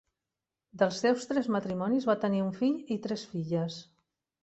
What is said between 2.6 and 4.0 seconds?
fill i tres filles.